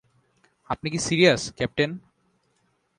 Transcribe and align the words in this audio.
আপনি 0.69 0.87
কি 0.89 0.99
serious, 0.99 1.41
captain? 1.57 1.91